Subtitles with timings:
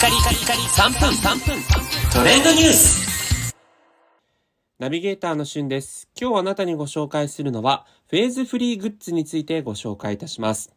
[0.00, 1.62] カリカリカリ3分3分
[2.10, 3.54] トレンドニュース
[4.78, 6.08] ナビゲーターのしゅんです。
[6.18, 10.74] 今日あなたにご紹介するのは、フェーズフリーグッズについてご紹介いたします。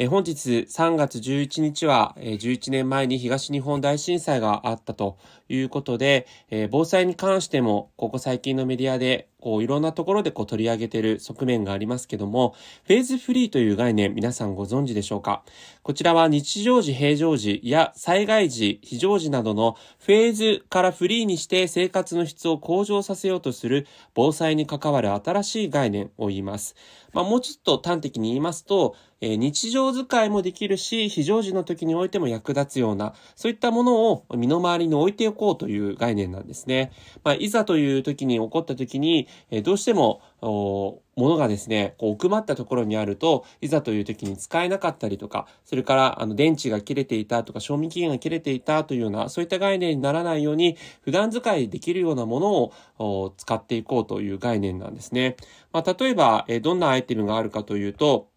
[0.00, 5.16] え本日3月11日は、え11年前に東日本大震災があったと
[5.48, 12.54] いうことで、え防災に関しても、ここ最近のメディアで、こういろんなところでこう取り上げている側面がありますけども、
[12.84, 15.42] フェーズフリーという概念、皆さんご存知でしょうか？
[15.82, 26.74] こちらは日常時、平常時や災害時、非常時などのフェーズからフリーにして生活の質を向上させようとする防災に関わる新しい概念を言います。
[27.12, 36.92] まあ、もうちょっと端的に言いますと、えー日常使いもできるし、非常時の時においても役立つような、そういったものを身の回りに置いておこうという概念なんですね。
[37.22, 55.36] まあ、いざという時に起こった時に、えどうしても、お物がですね、こう奥まったところにあると、いざという時に使えなかったりとか、それから、あの、電池が切れていたとか、賞味期限が切れていたというような、そういった概念にならないように、普段使いできるようなものをお使っていこうという概念なんですね。
[55.72, 58.28] まあ、例えば、えどんなアイテムがあるかというと、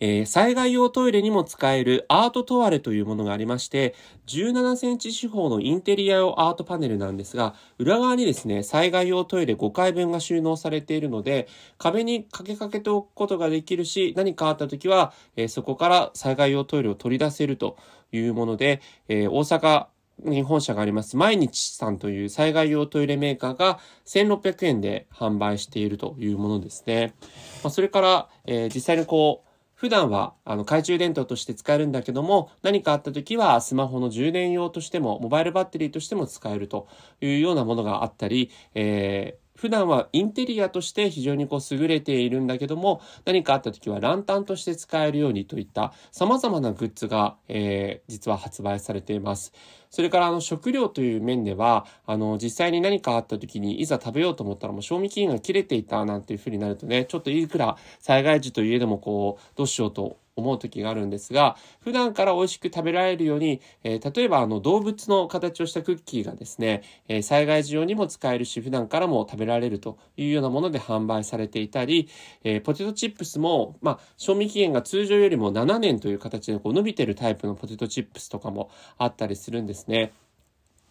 [0.00, 3.94] えー災害用トイレにも使えるアートトワレというものがありまして、
[4.26, 11.48] 17センチ四方のインテリア用アートパネルなんですが、裏側にですね、災害用トイレ5回分が収納されているので、
[11.78, 17.76] 壁に掛けかけておくことができるし、何かあった時は、えーそこから災害用トイレを取り出せると
[18.12, 19.86] いうもので、えー大阪
[20.22, 27.14] に本社があります、毎日さんという災害用トイレメーカーが1600円で販売しているというものですね。
[27.62, 36.88] まあ、それから、え実際にこう、普段はあの懐中電灯として使えるんだけども、何かあった時はスマホの充電用としても、モバイルバッテリーとしても使えると
[37.20, 49.52] いうようなものがあったり、えー普段はインテリアとして非常にこう優れているんだけども、何かあった時はランタンとして使えるようにといった様々なグッズが、えー実は発売されています。
[49.90, 72.08] それからあの食料という面では、あの実際に何かあった時にいざ食べようと思ったらもう賞味期限が切れていたなんていう風になるとね、ちょっといくら災害時といえどもこう、どうしようと思う時があるんですが、普段から美味しく食べられるように、えー例えばあの動物の形をしたクッキーがですね、えー災害時用にも使えるし、普段からも食べられるというようなもので販売されていたり、
[72.42, 80.12] えーポテトチップスも、まあ、賞味期限が通常よりも7年という形でこう伸びてるタイプのポテトチップスとかもあったりするんですね。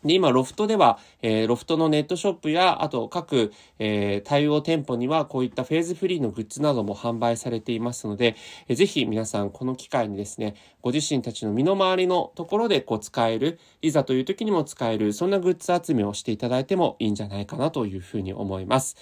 [0.04, 8.36] で、今、ロフトでは、えーロフトのネットショップや、あと各、えー対応店舗には、こういったフェーズフリーのグッズなども販売されていますので、
[8.68, 18.98] えーぜひ皆さん、この機会にですね、ご自身たちの身の回りのところでこう使える、いざという時にも使える、そんなグッズ集めをしていただいてもいいんじゃないかなというふうに思います。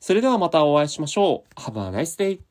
[0.00, 1.60] それではまたお会いしましょう。
[1.60, 2.46] Have a nice day!